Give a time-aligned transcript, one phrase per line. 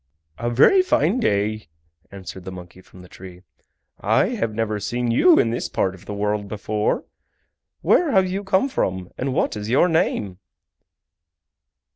[0.39, 1.67] "A very fine day,"
[2.11, 3.43] answered the monkey from the tree.
[3.99, 7.05] "I have never seen you in this part of the world before.
[7.81, 10.39] Where have you come from and what is your name?"